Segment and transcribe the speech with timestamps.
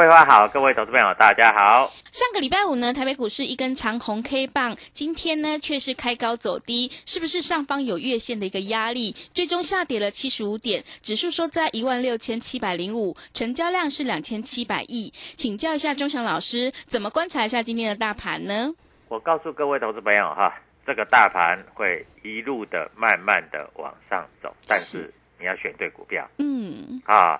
[0.00, 1.92] 桂花好，各位投资朋友大家好。
[2.10, 9.14] 上个礼拜五呢，台北股市一根长红 K 棒，今天呢却是开高走低，是不是上方有月线的一个压力？
[9.34, 15.12] 最终下跌了七十五点，指数收在一万六千七百零五，成交量是两千七百亿。
[15.36, 18.72] 请教一下钟祥老师，怎么观察一下今天的大盘呢？
[19.08, 20.50] 我告诉各位投资朋友哈，
[20.86, 26.26] 这个大盘会一路的慢慢的往上走，但是你要选对股票。
[26.38, 27.38] 嗯，啊。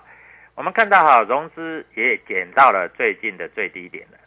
[0.61, 4.17] 我们看到哈，融资也减到了最近的最低点了，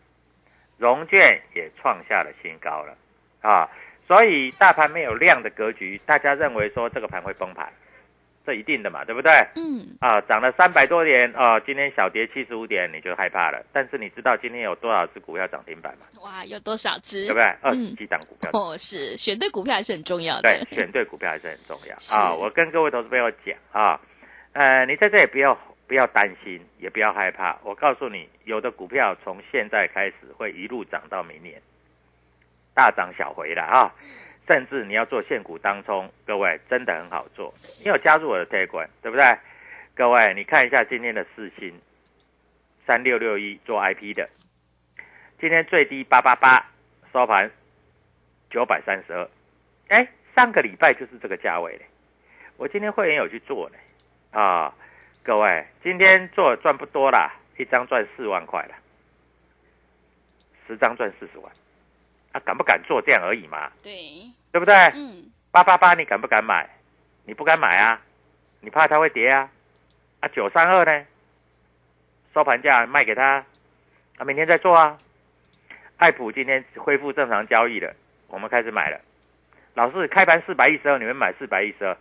[0.78, 2.96] 融券也创下了新高了，
[3.40, 3.70] 啊，
[4.08, 7.72] 所以大盘没有量的格局，大家认为说这个盘会崩盘，
[8.44, 9.30] 这一定的嘛，对不对？
[9.54, 9.86] 嗯。
[10.00, 13.64] 啊，涨了三百多点啊，今天小跌七十五点，你就害怕了。
[13.72, 16.06] 但是你知道今天有多少只股票涨停板吗？
[16.20, 17.26] 哇，有多少只？
[17.26, 17.44] 对不对？
[17.62, 18.50] 二十几档股票。
[18.52, 20.42] 哦，是选对股票还是很重要的。
[20.42, 22.34] 对，选对股票还是很重要啊！
[22.34, 24.00] 我跟各位投资朋友讲啊，
[24.54, 25.56] 呃，你在这也不要。
[25.86, 27.58] 不要担心，也不要害怕。
[27.62, 31.60] 我告诉你，有的股票从现在开始会一路涨到明年，
[32.72, 33.94] 大涨小回了啊！
[34.46, 37.52] 甚至你要做现股当中，各位真的很好做。
[37.82, 39.38] 你有加入我的推管，对不对？
[39.94, 41.72] 各位，你看一下今天的四星
[42.86, 44.28] 三六六一做 IP 的，
[45.38, 46.66] 今天最低八八八，
[47.12, 47.50] 收盘
[48.50, 49.28] 九百三十二。
[49.88, 51.86] 哎，上个礼拜就是这个价位嘞。
[52.56, 54.74] 我今天会员有去做呢，啊。
[55.24, 58.74] 各位，今天做赚不多啦，一张赚四万块了，
[60.66, 61.50] 十张赚四十万，
[62.32, 63.72] 啊，敢不敢做这样而已嘛？
[63.82, 64.74] 对，对不对？
[64.94, 66.68] 嗯，八八八，你敢不敢买？
[67.24, 68.02] 你不敢买啊？
[68.60, 69.48] 你怕它会跌啊？
[70.20, 71.06] 啊，九三二呢？
[72.34, 73.42] 收盘价卖给他，
[74.18, 74.98] 啊，明天再做啊。
[75.96, 77.94] 爱普今天恢复正常交易了，
[78.28, 79.00] 我们开始买了。
[79.72, 81.96] 老师，开盘四百一十二，你们买四百一十二。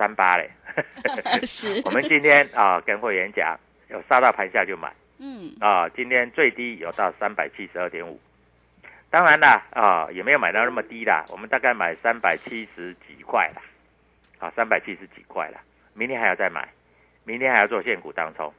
[0.00, 0.48] 三八嘞，
[1.44, 1.78] 是。
[1.84, 3.54] 我们今天啊跟会员讲，
[3.90, 4.90] 有杀到盘下就买。
[5.18, 5.52] 嗯。
[5.60, 8.18] 啊，今天最低有到三百七十二点五。
[9.10, 13.60] 当然啦，啊也没有买到那么低啦，我们大概买三百七十几块啦。
[14.38, 15.60] 啊，三百七十几块啦。
[15.92, 16.66] 明天还要再买，
[17.24, 18.50] 明天还要做现股当中。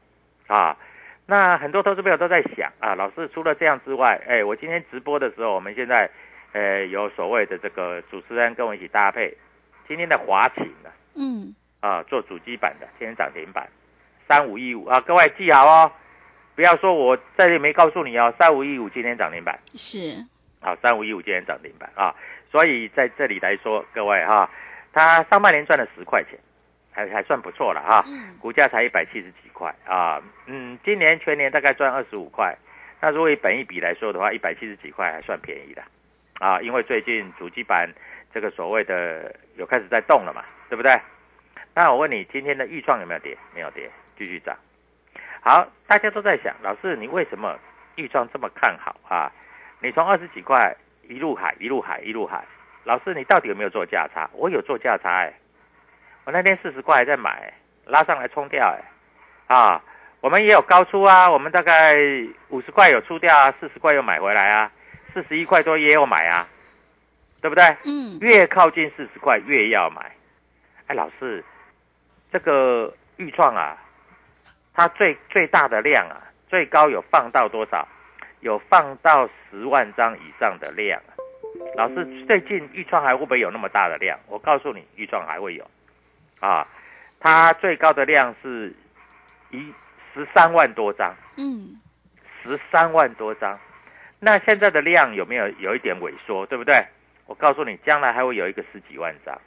[0.45, 0.77] 啊，
[1.25, 6.07] 那很多投资朋友都在想啊，老师除了这样之外，哎，我今天直播的时候，我们现在
[6.51, 9.35] 呃有所谓的这个主持人跟我一起搭配，
[9.91, 10.89] 今天的华勤呢。
[11.15, 13.67] 嗯，啊，做主机板的，今天涨停板，
[14.25, 15.91] 三五一五啊，各位记好哦，
[16.55, 20.25] 不要说我这里没告诉你哦，三五一五今天涨停板是，
[20.61, 22.15] 好，三五一五今天涨停板啊，
[22.49, 24.49] 所以在这里来说，各位哈，
[24.93, 26.39] 它上半年赚了十块钱，
[26.93, 28.05] 还还算不错了哈，
[28.39, 32.57] 股价才一百七十几块啊，嗯，今年全年大概赚二十五块，
[33.01, 35.83] 那如果以本一比来说的话，一百七十几块还算便宜的，
[36.39, 37.93] 啊，因为最近主机板。
[38.33, 40.91] 这个所谓的有开始在动了嘛，对不对？
[41.73, 43.37] 那我问你，今天的预创有没有跌？
[43.55, 44.57] 没有跌，继续涨。
[45.41, 47.57] 好，大家都在想，老师你为什么
[47.95, 49.31] 预创这么看好啊？
[49.79, 50.75] 你从二十几块
[51.07, 52.43] 一路海一路海一路海，
[52.83, 54.29] 老师你到底有没有做价差？
[54.33, 55.33] 我有做价差哎，
[56.25, 57.53] 我那天四十块在买，
[57.85, 59.81] 拉上来冲掉哎，啊，
[60.19, 61.95] 我们也有高出啊，我们大概
[62.49, 64.71] 五十块有出掉啊，四十块又买回来啊，
[65.13, 66.47] 四十一块多也有买啊，
[67.41, 67.75] 对不对？
[67.83, 70.11] 嗯，越靠近四十块越要买。
[70.87, 71.43] 哎，老师，
[72.31, 73.77] 这个预创啊，
[74.73, 77.87] 它最最大的量啊，最高有放到多少？
[78.41, 81.13] 有放到十万张以上的量啊。
[81.75, 84.19] 老师，最近预创还会不会有那么大的量？
[84.27, 85.69] 我告诉你，预创还会有
[86.39, 86.67] 啊。
[87.19, 88.73] 它最高的量是
[89.51, 89.71] 一
[90.13, 91.79] 十三万多张，嗯，
[92.43, 93.59] 十三万多张。
[94.19, 96.83] 那现在的量有没有有一点萎缩，对不对？
[97.31, 99.39] 我告诉你，将来还会有一个十几万张。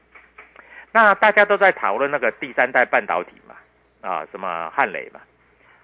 [0.90, 3.54] 那大家都在讨论那个第三代半导体嘛，
[4.00, 5.20] 啊，什么汉磊嘛，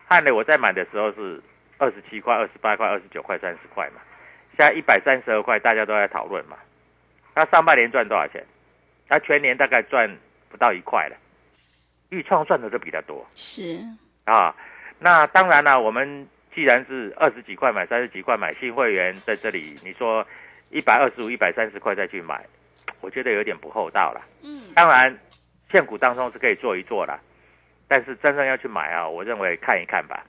[0.09, 1.43] 汉磊我在买的时候是
[1.77, 4.01] 二十七块、二十八块、二十九块、三十块嘛，
[4.57, 6.57] 现在一百三十二块，大家都在讨论嘛。
[7.35, 8.43] 他上半年赚多少钱？
[9.07, 10.11] 他全年大概赚
[10.49, 11.17] 不到一块了，
[12.09, 13.79] 豫创赚的就比较多是，
[14.25, 14.57] 啊。
[14.99, 20.27] 那当然了，我们既然是二十几块买、三十几块买，新会员在这里，你说
[20.71, 22.45] 一百二十五、一百三十块再去买，
[23.01, 24.21] 我觉得有点不厚道了。
[24.43, 25.17] 嗯，当然，
[25.71, 27.19] 现股当中是可以做一做的，
[27.87, 30.25] 但是真正要去买啊，我认为看一看吧。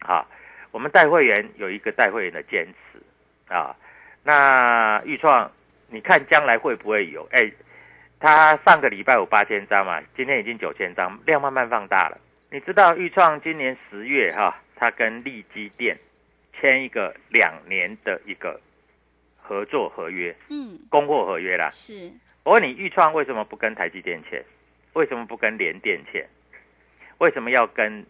[0.00, 0.26] 好，
[0.70, 3.74] 我们带会员有一个带会员的坚持啊。
[4.22, 5.50] 那预创，
[5.88, 7.26] 你看将来会不会有？
[7.32, 7.50] 哎，
[8.20, 12.18] 它上个礼拜有八千张嘛，今天已经九千张，量慢慢放大了。
[12.50, 15.98] 你知道豫创今年十月哈，它跟利基店
[16.58, 18.60] 签一个两年的一个
[19.36, 21.68] 合作合约，嗯，供货合约啦。
[21.70, 22.12] 是，
[22.44, 24.42] 我问你，豫创为什么不跟台积电签？
[24.92, 26.24] 为什么不跟联电签？
[27.18, 28.06] 为什么要跟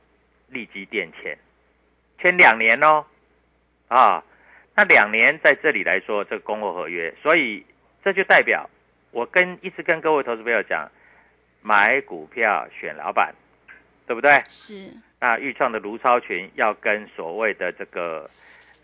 [0.48, 1.38] 利基电签？
[2.20, 3.06] 签两年哦，
[3.88, 4.22] 啊，
[4.76, 7.64] 那两年在这里来说，这个供货合约，所以
[8.04, 8.68] 这就代表
[9.10, 10.90] 我跟一直跟各位投资朋友讲，
[11.62, 13.34] 买股票选老板，
[14.06, 14.42] 对不对？
[14.46, 18.30] 是，那豫创的卢超群要跟所谓的这个，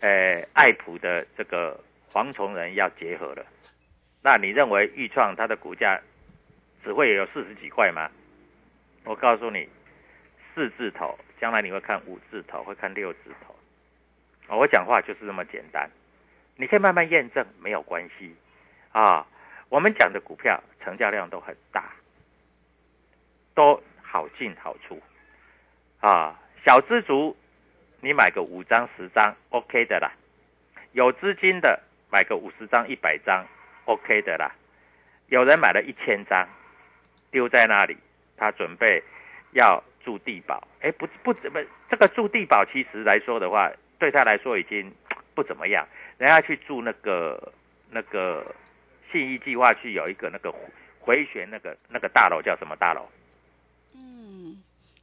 [0.01, 1.79] 呃，爱普的这个
[2.11, 3.45] 黄崇仁要结合了。
[4.21, 6.01] 那你认为豫创它的股价
[6.83, 8.09] 只会有四十几块吗？
[9.05, 9.69] 我告诉你，
[10.53, 13.55] 四字头，将来你会看五字头，会看六字头。
[14.55, 15.89] 我讲话就是这么简单，
[16.55, 18.35] 你可以慢慢验证，没有关系
[18.91, 19.25] 啊。
[19.69, 21.93] 我们讲的股票成交量都很大，
[23.53, 25.01] 都好进好出
[26.05, 26.39] 啊。
[26.63, 27.35] 小资族，
[28.01, 30.11] 你买个五张十张，OK 的啦。
[30.93, 31.79] 有资金的
[32.11, 33.45] 买个五十张一百张
[33.85, 34.51] ，OK 的啦。
[35.27, 36.47] 有人买了一千张，
[37.31, 37.97] 丢在那里，
[38.37, 39.03] 他准备
[39.51, 40.67] 要住地保。
[40.81, 41.59] 哎，不不怎么，
[41.89, 44.91] 这个住地保其实来说的话，对他来说已经
[45.33, 45.87] 不怎么样。
[46.17, 47.51] 人家去住那个
[47.91, 48.55] 那个
[49.11, 50.53] 信义计划区有一个那个
[50.99, 53.07] 回旋那个那个大楼叫什么大楼？
[53.93, 54.24] 嗯，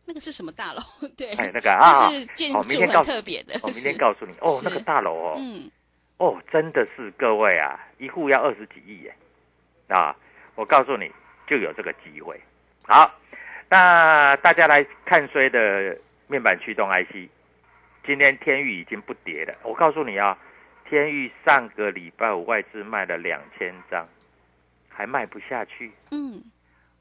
[0.04, 0.80] 那个是什么大楼？
[1.16, 3.54] 对，哎，那个啊，这是建哦，明筑很天告特别的。
[3.62, 5.70] 我明天 告诉你哦，那个大楼哦，嗯，
[6.18, 9.14] 哦，真的是各位啊，一户要二十几亿耶，
[9.88, 10.14] 啊，
[10.54, 11.10] 我告诉你
[11.46, 12.40] 就有这个机会。
[12.84, 13.10] 好，
[13.68, 15.96] 那大家来看衰的
[16.26, 17.28] 面板驱动 IC，
[18.04, 19.54] 今天天域已经不跌了。
[19.62, 20.36] 我告诉你啊，
[20.88, 24.06] 天域上个礼拜五外资卖了两千张，
[24.88, 25.92] 还卖不下去。
[26.10, 26.42] 嗯，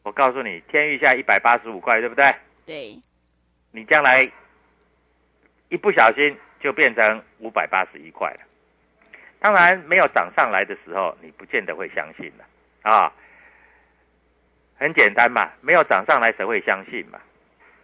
[0.04, 2.32] 我告诉你，天域现在一百八十五块，对不对？
[2.66, 3.02] 对，
[3.72, 4.30] 你将来
[5.70, 8.40] 一不小心就变成五百八十一块了。
[9.40, 13.12] 当然，没有涨上来的时候，你不见得会相信的啊。
[14.78, 17.20] 很简单嘛，没有涨上来，谁会相信嘛？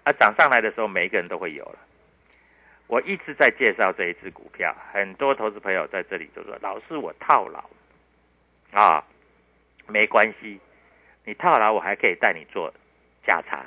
[0.03, 1.79] 啊，涨上来的时候，每一个人都会有了。
[2.87, 7.63] 我一直在介绍这一只股票，很多投资朋友在这里就说：“老师，我套牢
[8.71, 9.03] 啊，
[9.87, 10.59] 没关系，
[11.25, 12.73] 你套牢，我还可以带你做
[13.25, 13.65] 价差。”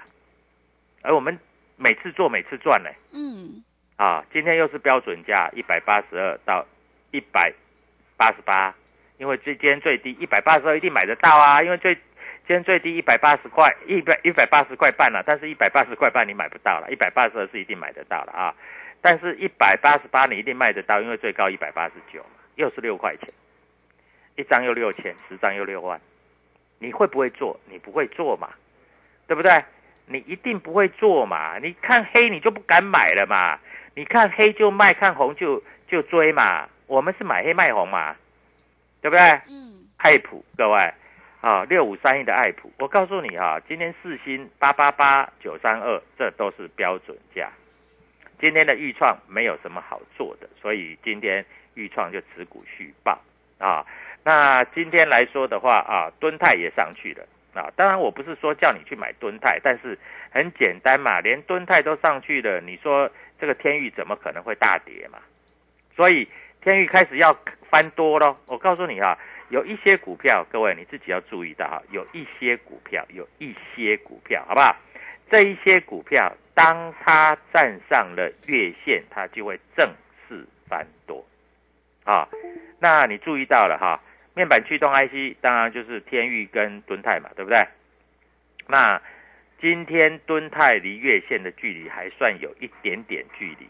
[1.02, 1.38] 而我们
[1.76, 2.90] 每次做，每次赚呢。
[3.12, 3.64] 嗯，
[3.96, 6.66] 啊，今天又是标准价一百八十二到
[7.10, 7.52] 一百
[8.16, 8.74] 八十八，
[9.18, 18.54] 因为最今天最低一百八十二一定买得到啊，因为最今天最低一百八十块，一百一百八十块半了、但是一百八十块半你买不到了，一百八十二是一定买得到了啊，
[19.00, 23.28] 但是一百八十八你一定卖得到，因为最高一百八十九嘛，又是六块钱，
[24.36, 26.00] 一张又六千，十张又六万，
[26.78, 27.58] 你会不会做？
[27.70, 28.50] 你不会做嘛，
[29.26, 29.64] 对不对？
[30.10, 33.58] 你一定不会做嘛，你看黑你就不敢买了嘛，
[33.94, 38.16] 你看黑就卖，看红就就追嘛，我们是买黑卖红嘛，
[39.00, 39.20] 对不对？
[39.48, 40.92] 嗯，爱普，各位。
[41.40, 47.48] 啊，六五三一的爱普，我告诉你啊，今天四星八八八九三二，这都是标准价。
[48.38, 53.18] 今天的预创没有什么好做的，所以今天豫创就持股续报。
[53.58, 53.86] 啊。
[54.22, 57.70] 那今天来说的话啊，敦泰也上去了啊。
[57.76, 59.98] 当然我不是说叫你去买敦泰，但是
[60.30, 65.18] 很简单嘛，连敦泰都上去了，你说这个天域怎么可能会大跌嘛？
[65.96, 66.28] 所以
[66.62, 67.36] 天域开始要
[67.68, 68.36] 翻多喽。
[68.46, 74.76] 我告诉你哈，有一些股票，各位你自己要注意到哈，有一些股票，有一些股票，好不好？
[75.30, 79.88] 这一些股票，当它站上了月线，它就会正
[80.28, 81.24] 式翻多
[82.04, 82.28] 啊。
[82.80, 84.00] 那你注意到了哈？
[84.40, 87.62] 面板驱动 IC 当然就是天域跟敦泰嘛，对不对？
[88.68, 88.98] 那
[89.60, 93.68] 今天敦泰离月线的距离还算有一点点距离，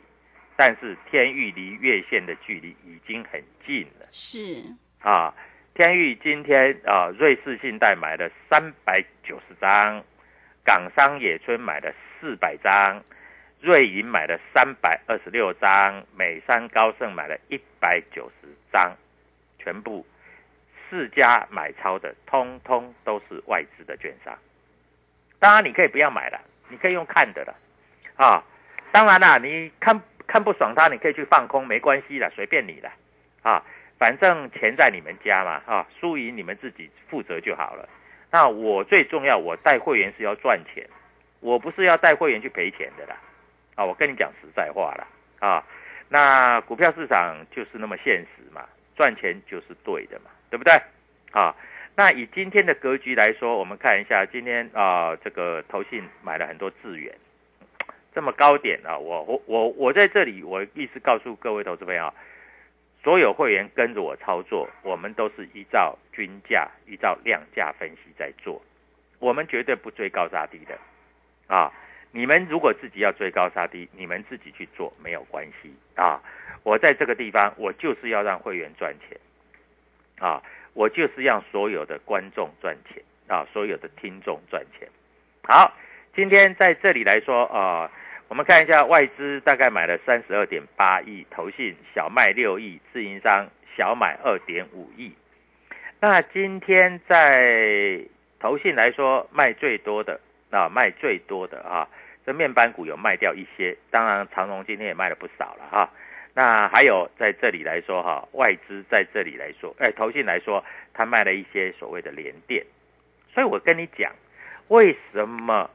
[0.54, 4.06] 但是天域离月线的距离已经很近了。
[4.12, 4.62] 是
[5.00, 5.34] 啊，
[5.74, 10.00] 天域今天啊，瑞士信贷买了三百九十张，
[10.64, 13.02] 港商野村买了四百张，
[13.60, 18.96] 瑞银买了三百二十六张，美山高盛买了一百九十张，
[19.58, 20.06] 全部。
[20.90, 24.36] 四家买超的，通通都是外资的券商。
[25.38, 27.54] 当然，你可以不要买了，你可以用看的了，
[28.16, 28.42] 啊，
[28.90, 32.90] 当然啦，你看看不爽它，你可以去放空，没关系的，随便你的，
[33.42, 33.64] 啊，
[33.98, 37.88] 反正钱在你们家嘛，啊，输赢你们自己负责就好了。
[38.30, 40.86] 那我最重要，我带会员是要赚钱，
[41.40, 43.16] 我不是要带会员去赔钱的啦，
[43.76, 45.06] 啊，我跟你讲实在话了，
[45.38, 45.64] 啊，
[46.08, 50.30] 那股票市场就是那么现实嘛，赚钱就是对的嘛。
[50.50, 50.74] 对不对？
[51.32, 51.54] 啊，
[51.96, 57.14] 那以今天的格局来说，我们看一下今天啊，这个投信买了很多资源，
[58.12, 62.12] 这么高点啊，我我我我在这里，我意思告诉各位投资朋友，
[63.04, 68.60] 所有会员跟着我操作，我们都是依照均价、依照量价分析在做，
[69.20, 70.76] 我们绝对不追高杀低的
[71.46, 71.72] 啊。
[72.12, 76.20] 你们如果自己要追高杀低，你们自己去做没有关系啊。
[76.64, 79.16] 我在这个地方，我就是要让会员赚钱。
[80.20, 80.40] 啊，
[80.74, 84.86] 我就是让所有的观众赚钱啊，所有的听众赚钱。
[85.42, 85.74] 好，
[86.14, 87.90] 今天在这里来说啊，
[88.28, 95.12] 我们看一下外资大概买了三十二点八亿，投信小卖六亿，自营商小买二点五亿。
[96.00, 98.00] 那今天在
[98.38, 101.88] 投信来说卖最多的啊，卖最多的啊，
[102.24, 105.90] 这面板股有卖掉一些，当然长荣今天也卖了不少了哈。
[106.32, 112.64] 那还有在这里来说哈，外资在这里来说，哎，投信来说，他卖了一些所谓的联电，
[113.34, 114.12] 所以我跟你讲，
[114.68, 115.68] 为什么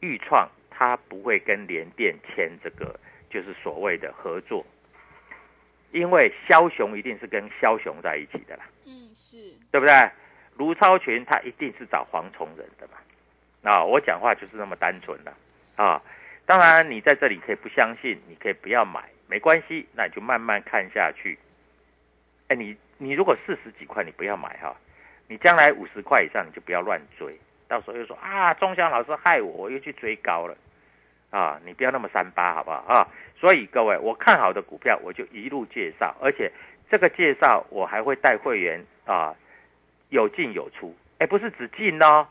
[0.00, 4.64] 豫创它不会跟联电签这个就是所谓的合作？
[5.92, 9.36] 因为枭雄一定是跟枭雄在一起的啦，嗯，是
[9.70, 10.10] 对不对？
[10.56, 15.32] 卢超群他一定是找黄崇仁的嘛，啊，我讲话就是那么单纯的
[15.76, 16.02] 啊。
[16.46, 19.04] 当然，你在这里可以不相信，你可以不要买。
[19.28, 21.38] 没关系，那你就慢慢看下去。
[22.48, 24.74] 哎，你你如果四十几块，你不要买哈。
[25.28, 27.38] 你将来五十块以上，你就不要乱追。
[27.68, 30.56] 到时候又说啊，钟祥老师害我，我又去追高了
[31.28, 31.60] 啊！
[31.66, 33.06] 你不要那么三八，好不好啊？
[33.38, 36.50] 所以各位，我看好的股票，我就一路介绍，而且
[36.90, 39.36] 这个介绍我还会带会员啊，
[40.08, 40.96] 有进有出。
[41.18, 42.26] 哎，不是只进哦，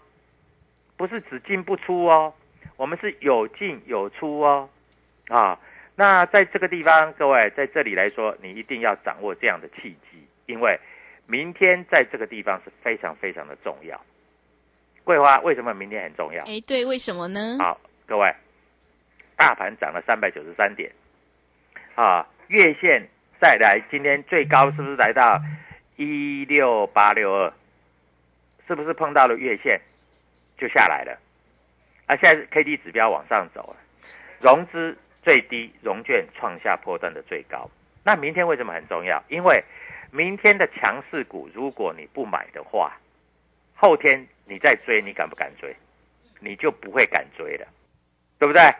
[0.98, 2.34] 不是只进不出哦，
[2.75, 4.68] 我们是有进有出哦，
[5.27, 5.60] 啊。
[6.00, 10.80] 那在这个地方，各位在这里来说，你一定要掌握这样的契机，因为
[11.25, 14.00] 明天在这个地方是非常非常的重要。
[15.04, 16.44] 桂花为什么明天很重要？
[16.44, 17.58] 哎，对，为什么呢？
[17.58, 18.32] 好，各位，
[19.36, 20.92] 大盘涨了三百九十三点，
[21.96, 23.08] 啊，月线
[23.42, 25.42] 再来，今天最高是不是来到
[25.96, 27.51] 一六八六二？
[28.68, 29.82] 是不是碰到了月线
[30.60, 31.18] 就下来了？
[32.06, 33.77] 啊，现在 K D 指标往上走了，
[34.39, 34.96] 融资。
[35.28, 37.70] 最低融券创下破断的最高，
[38.02, 39.22] 那明天为什么很重要？
[39.28, 39.62] 因为
[40.10, 42.94] 明天的强势股，如果你不买的话，
[43.76, 45.76] 后天你再追，你敢不敢追？
[46.40, 47.68] 你就不会敢追了，
[48.40, 48.74] 对不对？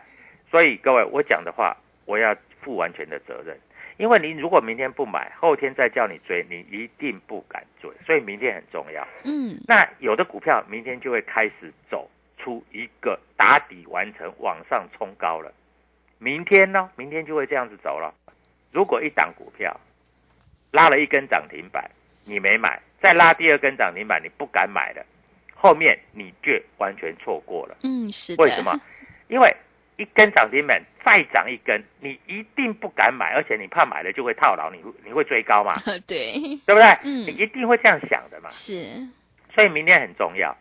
[0.50, 1.76] 所以各位，我讲的话，
[2.06, 3.54] 我要负完全的责任。
[3.98, 7.90] 因为你如果明天不买，后天再叫你追，你一定不敢追。
[8.06, 9.06] 所以明天很重要。
[9.24, 15.52] 嗯，那有的股票明天就会开始走出一个打底完成，往上冲高了。
[16.18, 16.90] 明天呢？
[16.96, 18.12] 明天就会这样子走了。
[18.72, 19.74] 如果一档股票
[20.70, 21.90] 拉了一根涨停板，
[22.24, 25.04] 你没买，再拉第二根涨停板，你不敢买了，
[25.54, 27.76] 后面你就完全错过了。
[27.82, 28.42] 嗯，是的。
[28.42, 28.78] 为什么？
[29.28, 29.56] 因为
[29.96, 35.74] 一根涨停板再涨一根，你一定不敢买，而且你怕买了就会套牢，你会你会追高吗？
[36.06, 36.32] 对，
[36.66, 36.84] 对不对？
[37.04, 38.50] 嗯，你一定会这样想的嘛。
[38.50, 39.06] 是。
[39.54, 40.56] 所以明天很重要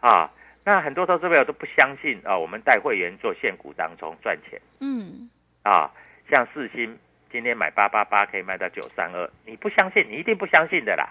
[0.00, 0.30] 啊。
[0.64, 4.60] 那很多投资朋友都不相信啊，我们带会员做现股当中赚钱。
[4.80, 5.30] 嗯，
[5.62, 5.90] 啊，
[6.30, 6.98] 像四星
[7.32, 11.08] 今天买八八八可以卖到九三二，你不相信，你一定不相信的啦。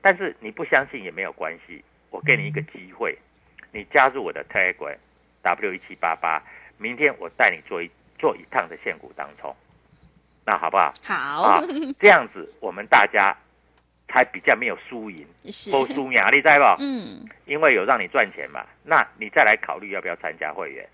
[0.00, 3.18] 但是你不相信也没有关系，我给你一个机会，
[3.72, 4.96] 你加入我的 Telegram
[5.42, 6.42] W 一七八八，
[6.78, 9.54] 明天我带你做一做一趟的现股当中，
[10.46, 10.92] 那好不好？
[11.04, 11.62] 好，啊，
[11.98, 13.36] 这样子我们大家
[14.10, 16.64] 才比较没有输赢，是，不输压力在不？
[16.80, 20.86] 嗯，因为有让你赚钱嘛，那你再来考虑要不要参加会员。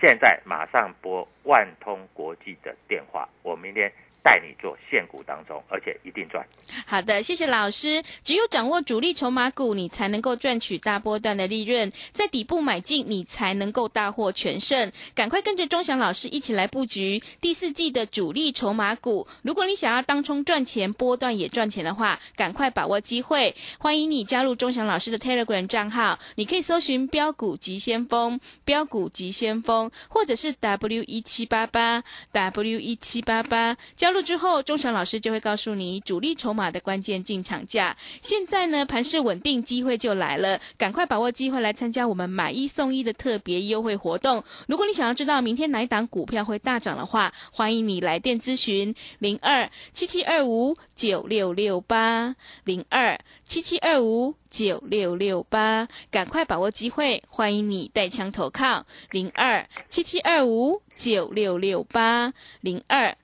[0.00, 3.90] 现在马上拨万通国际的电话，我明天
[4.24, 6.42] 带你做现股当中，而且一定赚。
[6.86, 8.02] 好的，谢谢老师。
[8.22, 14.90] 只有掌握主力筹码股，你才能够赚取大波段的利润，在底部买进，你才能够大获全胜。
[15.14, 19.28] 赶快跟着钟祥老师一起来布局第四季的主力筹码股。
[19.42, 23.54] 如果你想要当冲赚钱，波段也赚钱的话，赶快把握机会。
[23.78, 32.02] 欢迎你加入钟祥老师的 Telegram 账号，你可以搜寻“标股急先锋”、“标股急先锋”，或者是 W 一七八八
[32.32, 33.76] W 一七八八。
[33.94, 37.96] 加入之后，钟祥老师就会告诉你主力筹码的关键进场价。
[38.22, 44.44] 现在呢，盘势稳定，机会就来了，赶快把握机会来参加我们买一送一的特别优惠活动。
[44.68, 63.16] 如果你想要知道明天哪一档股票会大涨的话，欢迎你来电咨询零二七七二五九六六八零二七七二五九六六八，赶快把握机会，欢迎你带枪投靠零二七七二五九六六八零二。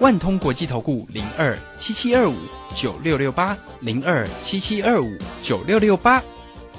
[0.00, 2.36] 万通国际投顾零二七七二五
[2.72, 6.22] 九六六八零二七七二五九六六八，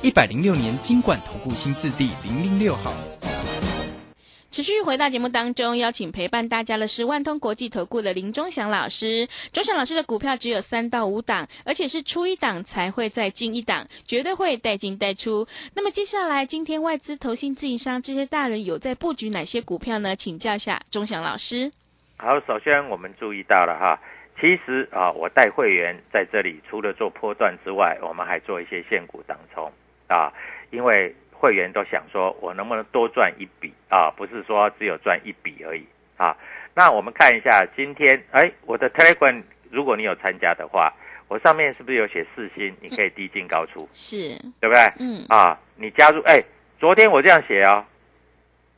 [0.02, 2.94] 一百零六年金管投顾新字第零零六号。
[4.50, 9.28] 持续回到节目当中，邀请陪伴大家的是万通国际投顾的林忠祥老师。
[9.52, 15.46] 忠祥老师的股票只有三到五档，而且是出一档才会再进一档，绝对会带进带出。
[15.74, 20.16] 那么接下来，今天外资、投信、自营商这些大人有在布局哪些股票呢？
[20.16, 21.70] 请教一下忠祥老师。
[22.22, 24.00] 好，首先我们注意到了哈，
[24.40, 29.72] 其实啊，我带会员在这里，除了做波段之外，我们还做一些现股当冲
[30.08, 30.32] 啊，
[30.70, 31.16] 因为。
[31.42, 34.12] 会员都想说，我能不能多赚一笔啊？
[34.18, 36.36] 不是说只有赚一笔而已啊。
[36.76, 40.94] 那我们看一下今天，哎，我的 Telegram，如果你有参加的话，
[41.30, 42.76] 我上面是不是有写四星？
[42.82, 44.84] 你可以低进高出，是对不对？
[45.00, 45.24] 嗯。
[45.30, 46.44] 啊，你加入，哎，
[46.78, 47.86] 昨天我这样写哦，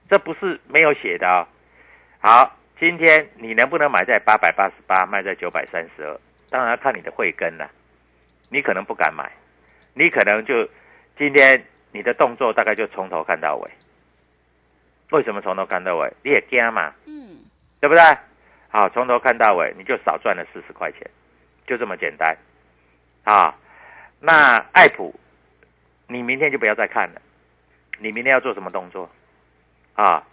[0.07, 1.47] 这不是没有写的哦。
[2.19, 6.19] 好，今天你能不能买在八百八十八，卖在九百三十二？
[6.49, 7.69] 当然要看你的慧根了。
[8.49, 9.31] 你可能不敢买，
[9.93, 10.67] 你可能就
[11.15, 11.63] 今天。
[11.93, 13.69] 你的动作大概就从头看到尾。
[15.09, 16.09] 为什么从头看到尾？
[16.23, 16.93] 你也惊嘛？
[17.05, 17.43] 嗯，
[17.81, 18.01] 对不对？
[18.69, 21.01] 好，从头看到尾，你就少赚了四十块钱，
[21.67, 22.33] 就这么简单。
[23.25, 23.53] 啊，
[24.21, 25.13] 那爱普，
[26.07, 27.21] 你明天就不要再看了。
[27.99, 29.09] 你明天要做什么动作？
[29.93, 30.25] 啊，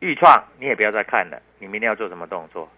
[0.00, 1.40] 预创你也不要再看了。
[1.60, 2.68] 你明天要做什么动作？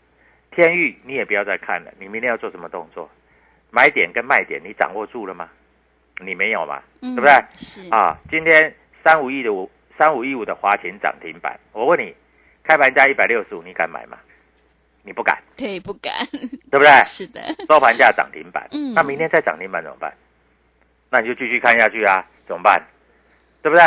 [0.51, 1.91] 天域你也不要再看了。
[1.99, 3.09] 你明天要做什么动作？
[3.71, 5.49] 买点跟卖点你掌握住了吗？
[6.19, 6.83] 你没有嘛？
[7.01, 7.33] 对不对？
[7.55, 12.15] 是啊，今天三五一的五三五一五的华勤涨停板，我问你，
[12.63, 14.19] 开盘价一百六十五，你敢买吗？
[15.05, 16.13] 你不敢，对，不敢，
[16.71, 16.89] 对不对？
[17.07, 20.13] 是的，收盘价涨停板，嗯，那明天再涨停板怎么办？
[21.11, 22.81] 那你就继续看下去啊，怎么办？
[23.63, 23.85] 对不对？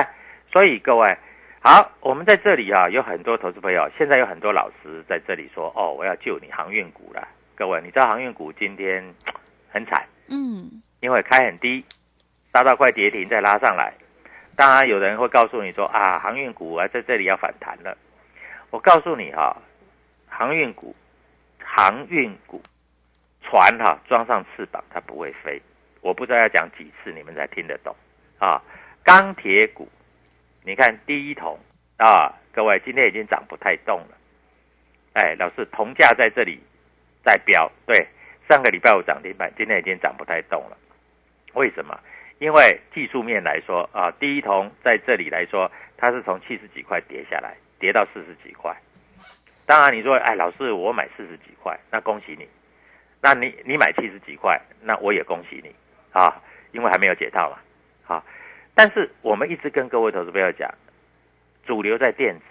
[0.52, 1.18] 所以各位，
[1.68, 7.28] 好，我们在这里啊，有很多投资朋友，现在有很多老师在这里说，哦，我要救你航运股了。
[7.56, 9.04] 各位，你知道航运股今天
[9.72, 11.84] 很惨，嗯，因为开很低。
[12.54, 13.92] 杀到快跌停再拉上来，
[14.56, 17.98] 当然有人会告诉你说啊，航运股啊在这里要反弹了。
[18.70, 19.58] 我告诉你哈，
[20.28, 20.96] 航运股，
[21.64, 22.62] 航运股，
[23.42, 25.60] 船哈装上翅膀它不会飞。
[26.02, 27.96] 我不知道要讲几次你们才听得懂
[28.38, 28.62] 啊。
[29.04, 29.90] 钢铁股，
[30.66, 31.60] 你看第一桶
[31.98, 34.18] 啊，各位今天已经涨不太动了。
[35.14, 36.60] 哎，老师，铜价在这里
[37.24, 38.08] 在飙，对，
[38.50, 40.78] 上个礼拜五涨停板，今天已经涨不太动了。
[41.54, 41.98] 为什么？
[42.40, 48.76] 因为技术面来说啊，第一桶在这里来说，它是从七十几块跌下来，跌到四十几块。
[49.68, 52.48] 当然你说，哎，老师，我买四十几块，那恭喜你。
[53.22, 55.74] 那你你买七十几块，那我也恭喜你
[56.12, 57.58] 啊，因为还没有解套嘛。
[58.04, 58.24] 好，
[58.76, 60.70] 但是我们一直跟各位投资朋友讲，
[61.66, 62.44] 主流在电子，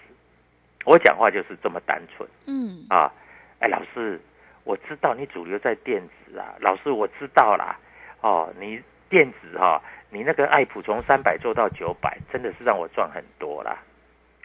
[0.83, 2.27] 我讲话就是这么单纯。
[2.47, 2.85] 嗯。
[2.89, 3.13] 啊，
[3.59, 4.19] 哎，老师，
[4.65, 7.79] 我知道你主流在电子啊，老师我知道啦。
[8.19, 8.81] 哦，你。
[9.07, 13.77] 电子哈、你那个爱普从三百做到九百，真的是让我赚很多啦。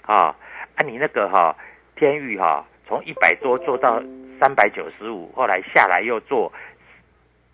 [0.03, 0.37] 啊，
[0.77, 1.57] 啊，你那个哈、
[1.97, 4.01] 天域哈、从一百多做到
[4.39, 6.53] 三百九十五，后来下来又做，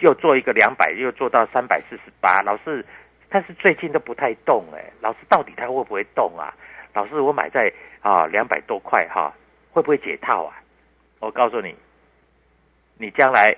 [0.01, 2.43] 又做一个两百，又做到三百四十八。
[2.43, 2.85] 老师，
[3.29, 6.55] 但是最近都不太动哎、老师到底它会不会动啊？
[6.95, 9.33] 老师，我买在啊两百多块哈、
[9.71, 10.63] 会不会解套啊？
[11.19, 11.75] 我告诉你，
[12.99, 13.57] 你将来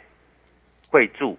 [0.91, 1.39] 会住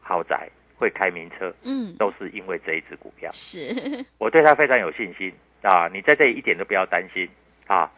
[0.00, 0.48] 豪宅，
[0.78, 3.30] 会开名车，嗯，都是因为这一只股票。
[3.32, 3.74] 是，
[4.18, 5.88] 我对它非常有信心啊！
[5.92, 7.28] 你在这里一点都不要担心
[7.66, 7.90] 啊！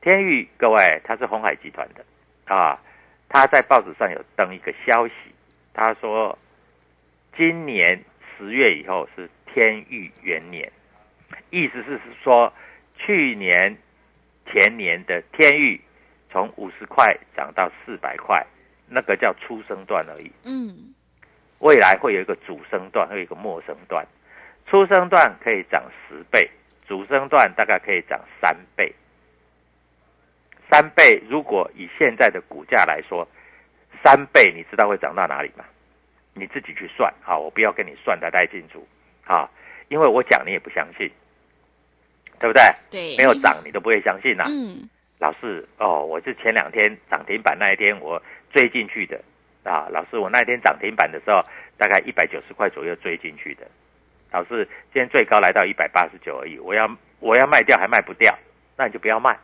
[0.00, 2.04] 天域各位，它是红海集团的
[2.54, 2.78] 啊，
[3.28, 5.14] 他在报纸上有登一个消息，
[5.72, 6.38] 他说
[7.36, 7.98] 今年
[8.38, 10.70] 十月以后是天域元年，
[11.50, 12.52] 意思是说
[12.96, 13.76] 去年
[14.50, 15.80] 前年的天域
[16.30, 18.46] 从五十块涨到四百块，
[18.88, 20.30] 那个叫出生段而已。
[20.44, 20.94] 嗯，
[21.60, 24.06] 未来会有一个主升段，会有一个末升段。
[24.66, 26.50] 初升段可以涨十倍，
[26.86, 28.92] 主升段大概可以涨三倍。
[30.70, 33.26] 三倍，如果以现在的股价来说，
[34.04, 35.64] 三倍你知道会涨到哪里吗？
[36.36, 37.36] 你自己去算啊！
[37.36, 38.86] 我不要跟你算的太清楚
[39.26, 39.48] 啊，
[39.88, 41.10] 因为我讲你也不相信，
[42.38, 42.62] 对不对？
[42.90, 48.22] 对，没有涨你都不会相信呐、嗯，老师哦，我是前两天涨停板那一天我
[48.52, 49.20] 追进去的
[49.64, 49.88] 啊。
[49.90, 51.42] 老师，我那天涨停板的时候
[51.78, 53.66] 大概一百九十块左右追进去的。
[54.30, 56.88] 老师，今天最高来到一百八十九而已，我要
[57.20, 58.36] 我要卖掉还卖不掉，
[58.76, 59.36] 那你就不要卖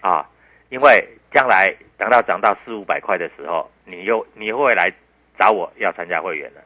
[0.00, 0.24] 啊，
[0.68, 4.92] 因为将来等到涨到四五百块的时候，你又你又会来
[5.38, 6.60] 找我要参加会员了。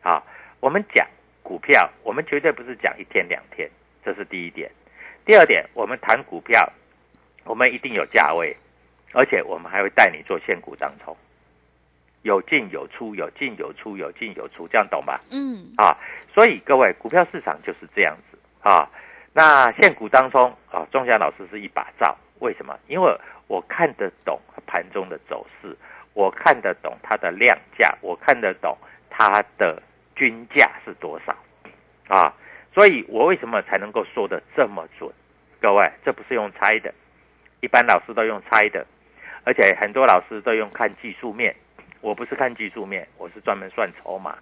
[0.00, 0.24] 好，
[0.60, 1.06] 我们讲
[1.42, 3.68] 股票，我们绝对不是讲一天两天，
[4.04, 4.70] 这是第一点。
[5.24, 6.72] 第二点，我们谈股票，
[7.44, 8.56] 我们一定有价位，
[9.12, 11.16] 而且我们还会带你做现股当冲，
[12.22, 15.20] 有进有出，有进有出，有进有出，这样懂吧？
[15.30, 15.92] 嗯，啊，
[16.32, 18.88] 所以各位，股票市场就是这样子啊。
[19.32, 22.78] 那现股当中啊，钟祥老师是一把照，为什么？
[22.86, 25.76] 因为我看得懂盘中的走势，
[26.16, 28.74] 我看得懂它的量价，我看得懂
[29.10, 29.82] 它的
[30.14, 31.36] 均价是多少
[32.08, 32.32] 啊。
[32.72, 35.10] 所以我为什么才能够说的这么准？
[35.60, 36.92] 各位，这不是用猜的，
[37.60, 38.86] 一般老师都用猜的，
[39.44, 41.54] 而且很多老师都用看技术面。
[42.00, 44.38] 我不是看技术面，我是专门算筹码。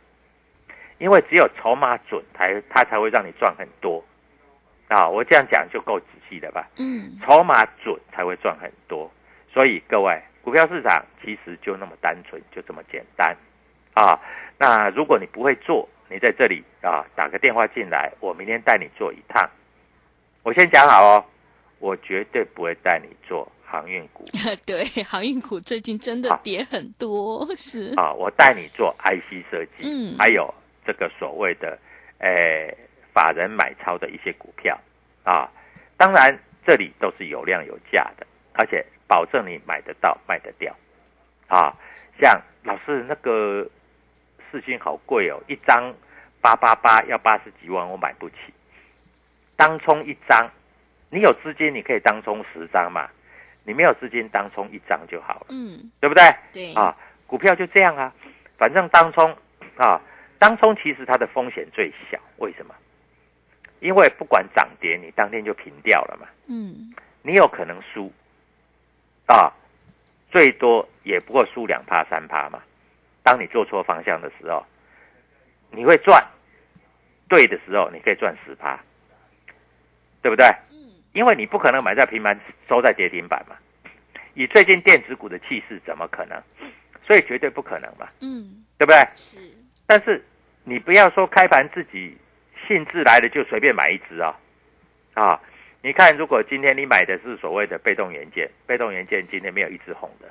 [0.99, 4.05] 因为只有筹码准，才它才会让你赚很多
[4.87, 5.09] 啊！
[5.09, 6.69] 我这样讲就够仔细了吧？
[6.77, 9.11] 嗯，筹码准才会赚很多，
[9.53, 13.35] 所以各位，股票市场其实就那么单纯，就这么简单
[13.95, 14.21] 啊！
[14.59, 19.49] 那如果你不会做，你在这里啊打个电话进来，我明天带你做一趟。
[20.43, 21.25] 我先讲好哦，
[21.79, 24.25] 我绝对不会带你做航运股
[24.67, 30.53] 对，航运股最近真的跌很多，是，啊，我带你做 IC 设计，嗯还有
[30.87, 31.79] 这个所谓的
[32.19, 32.71] 呃
[33.15, 34.79] 法人买超的一些股票
[35.25, 35.51] 啊，
[35.97, 40.75] 当然这里都是有量有价的，而且保证你买得到卖得掉
[41.49, 41.75] 啊。
[42.21, 43.69] 像老师那个
[44.51, 45.93] 四星好贵哦，一张
[46.41, 48.37] 八八八要八十几万，我买不起。
[49.57, 50.51] 当冲一张，
[51.11, 53.09] 你有资金你可以当冲十张嘛，
[53.65, 56.23] 你没有资金当冲一张就好了，嗯，对不对？
[56.53, 58.13] 对，啊，股票就这样啊，
[58.59, 59.37] 反正当冲
[59.77, 60.01] 啊，
[60.39, 62.75] 当冲其实它的风险最小，为什么？
[63.81, 68.13] 因为不管涨跌，你当天就平掉了嘛，嗯，你有可能输
[69.27, 69.53] 啊，
[70.31, 72.63] 最多也不过输两趴三趴嘛。
[73.23, 74.65] 当你做错方向的时候，
[75.71, 76.23] 你会赚；
[77.29, 78.79] 对的时候，你可以赚十趴，
[80.21, 80.47] 对不对？
[81.13, 83.57] 因为你不可能买在平盘收在跌停板嘛。
[84.35, 86.43] 以最近电子股的气势，怎么可能？
[87.07, 88.99] 所以绝对不可能嘛，嗯，对不对？
[89.15, 89.39] 是，
[89.87, 90.25] 但是
[90.65, 92.17] 你不要说开盘自己
[92.67, 94.35] 兴致来了就随便买一只啊、
[95.15, 95.41] 啊！
[95.85, 100.27] 你看，如果今天你买的是所谓的被动元件，被动元件今天没有一只红的，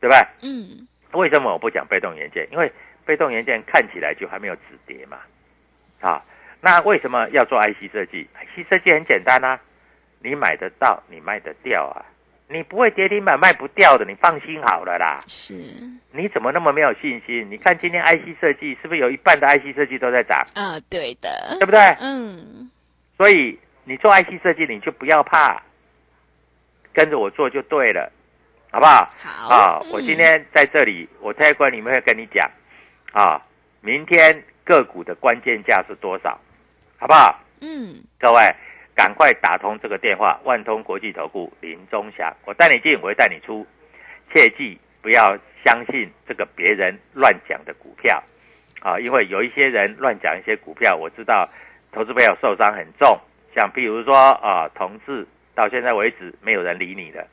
[0.00, 0.26] 对吧？
[0.42, 2.48] 嗯，为什么我不讲被动元件？
[2.50, 2.72] 因为
[3.04, 5.18] 被动元件看起来就还没有止跌嘛，
[6.00, 6.24] 啊，
[6.62, 9.60] 那为什么要做 IC 设计？IC 设计很简单啊，
[10.20, 12.00] 你买得到，你卖得掉啊，
[12.48, 15.20] 你不会跌停板卖不掉的，你放心好了啦。
[15.26, 15.52] 是，
[16.12, 17.46] 你怎么那么没有信心？
[17.50, 21.78] 你看今天 IC 设计是不是有一半的 IC 设计都在涨，啊，对的对，不对？
[22.00, 22.70] 嗯，
[23.18, 25.62] 所以你做 IC 设计，你就不要怕，
[26.92, 28.10] 跟着我做就对了，
[28.70, 29.08] 好不好？
[29.22, 32.50] 好啊，嗯我今天在这里，我在关里面会跟你讲，
[33.12, 33.40] 啊，
[33.80, 36.38] 明天个股的关键价是多少，
[36.98, 37.38] 好不好？
[37.60, 38.54] 嗯，各位，
[38.94, 43.66] 赶快打通这个电话，万通国际投顾林中祥，我带你进，我会带你出，
[44.32, 48.22] 切记不要相信这个别人乱讲的股票，
[48.80, 51.48] 啊，因为有一些人乱讲一些股票，我知道
[51.92, 53.18] 投资朋友受伤很重，
[53.54, 57.26] 像比如说啊，同志到现在为止没有人理你的，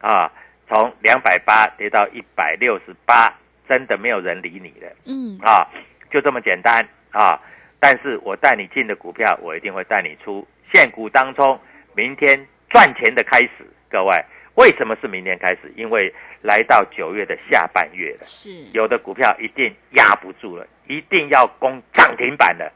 [0.00, 0.30] 啊，
[0.68, 3.32] 从两百八跌到一百六十八，
[3.68, 5.66] 真的没有人理你的，嗯，啊，
[6.10, 7.40] 就这么简单啊。
[7.78, 11.60] 但是我带你进的股票，我一定会带你出现股当中，
[11.94, 13.50] 明天赚钱的开始。
[13.88, 15.72] 各位，为什么是明天开始？
[15.76, 22.72] 因为来到九月的下半月了，是有的股票一定压不住了，一定要攻涨停板了。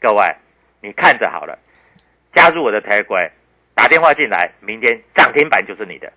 [0.00, 0.24] 各位，
[0.80, 1.58] 你看着好了，
[2.36, 3.18] 加入我的台轨，
[3.74, 6.12] 打电话进来，明天涨停板就是你的。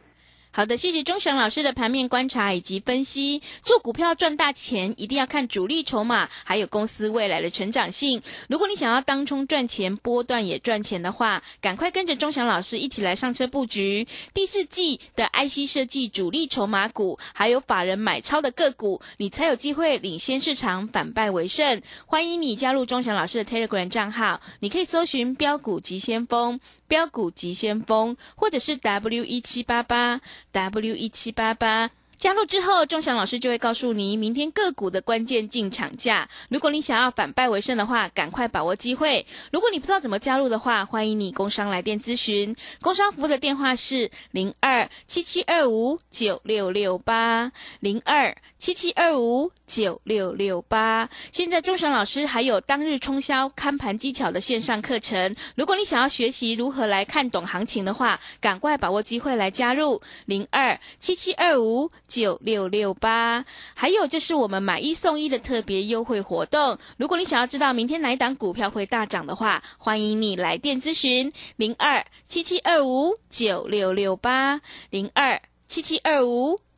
[0.60, 3.42] 好的，谢谢钟祥老师的盘面观察以及分析。
[3.64, 8.22] 做股票赚大钱，一定要看主力筹码，还有公司未来的成长性。
[8.50, 21.82] 如果你想要当冲赚钱，波段也赚钱的话，赶快跟着钟祥老师一起来上车布局第四季的 IC 设计主力筹码股，还有法人买超的个股，你才有机会领先市场，反败为胜。
[22.06, 26.60] 欢迎你加入钟祥老师的 Telegram 账号，你可以搜寻标股急先锋。
[26.90, 30.20] 标股急先锋，或者是 W 一七八八
[30.52, 31.92] W 一七八八。
[32.18, 36.28] 加入之后，钟祥老师就会告诉你明天个股的关键进场价。
[36.50, 39.26] 如果你想要反败为胜的话，赶快把握机会。
[39.54, 42.54] 如果你不知道怎么加入的话，欢迎你工商来电咨询。
[42.82, 51.10] 工商服务的电话是零二七七二五九六六八零二七七二五九六六八。
[51.32, 55.34] 现在钟祥老师还有当日冲销看盘技巧的线上课程。
[55.56, 61.90] 如果你想要学习如何来看懂行情的话，赶快把握机会来加入零二七七二五。
[62.06, 63.46] 九六六八，
[63.76, 66.78] 还有就是我们买一送一的特别优惠活动。
[66.98, 76.60] 如果你想要知道明天哪一档股票会大涨的话，欢迎你来电咨询零二七七二五九六六八零二七七二五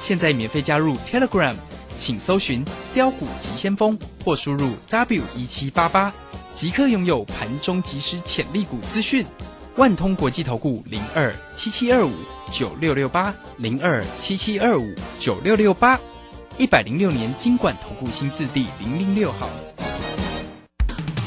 [0.00, 1.54] 现在免费加入 Telegram，
[1.96, 6.12] 请搜寻“标股急先锋”或输入 W 一七八八。
[6.54, 9.24] 即刻拥有盘中即时潜力股资讯，
[9.76, 12.12] 万通国际投顾零二七七二五
[12.50, 16.00] 九六六八零二七七二五九六六八，
[16.56, 19.48] 一百零六年金管投顾新字第零零六号。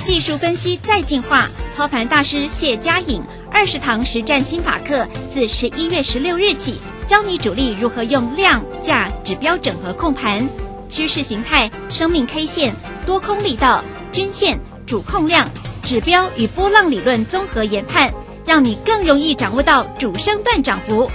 [0.03, 6.79] 技术分析再进化，操盘大师谢佳颖二十堂实战心法课，自十一月十六日起，
[7.11, 10.47] 教你主力如何用量价指标整合控盘，
[10.87, 12.73] 趋势形态、生命 K 线、
[13.05, 14.57] 多空力道、均线。
[14.87, 15.49] 主控量、
[15.83, 18.13] 指标与波浪理论综合研判，
[18.45, 21.11] 让你更容易掌握到主升段涨幅。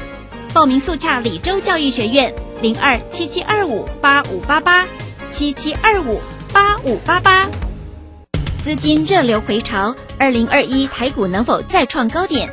[0.53, 2.31] 报名速洽李州教育学院
[2.61, 4.87] 零二七七二五八五八八
[5.31, 6.21] 七七二五
[6.53, 7.49] 八五八八。
[8.63, 12.53] 资金热流回潮，二零二一台股能否再创高点？